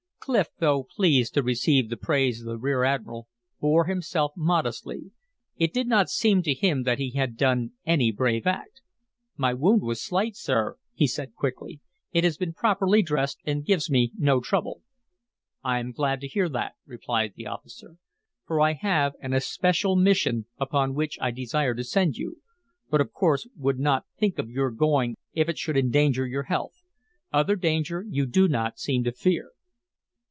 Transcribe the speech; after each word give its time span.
Clif, 0.23 0.49
though 0.59 0.83
pleased 0.83 1.33
to 1.33 1.41
receive 1.41 1.89
the 1.89 1.97
praise 1.97 2.39
of 2.41 2.45
the 2.45 2.59
rear 2.59 2.83
admiral, 2.83 3.27
bore 3.59 3.85
himself 3.85 4.31
modestly. 4.37 5.09
It 5.57 5.73
did 5.73 5.87
not 5.87 6.09
seem 6.11 6.43
to 6.43 6.53
him 6.53 6.83
that 6.83 6.99
he 6.99 7.09
had 7.13 7.35
done 7.35 7.71
any 7.87 8.11
brave 8.11 8.45
act. 8.45 8.83
"My 9.35 9.55
wound 9.55 9.81
was 9.81 9.99
slight, 9.99 10.35
sir," 10.35 10.77
he 10.93 11.07
said 11.07 11.33
quickly. 11.33 11.79
"It 12.11 12.23
has 12.23 12.37
been 12.37 12.53
properly 12.53 13.01
dressed, 13.01 13.39
and 13.45 13.65
gives 13.65 13.89
me 13.89 14.11
no 14.15 14.39
trouble." 14.41 14.83
"I 15.63 15.79
am 15.79 15.91
glad 15.91 16.21
to 16.21 16.27
hear 16.27 16.47
that," 16.49 16.73
replied 16.85 17.33
the 17.35 17.47
officer, 17.47 17.97
"for 18.45 18.61
I 18.61 18.73
have 18.73 19.13
an 19.21 19.33
especial 19.33 19.95
mission 19.95 20.45
upon 20.59 20.93
which 20.93 21.17
I 21.19 21.31
desire 21.31 21.73
to 21.73 21.83
send 21.83 22.15
you, 22.17 22.43
but 22.91 23.01
of 23.01 23.11
course 23.11 23.49
would 23.57 23.79
not 23.79 24.05
think 24.19 24.37
of 24.37 24.51
your 24.51 24.69
going 24.69 25.15
if 25.33 25.49
it 25.49 25.57
should 25.57 25.75
endanger 25.75 26.27
your 26.27 26.43
health. 26.43 26.83
Other 27.33 27.55
danger 27.55 28.05
you 28.07 28.27
do 28.27 28.47
not 28.47 28.77
seem 28.77 29.03
to 29.05 29.11
fear." 29.11 29.49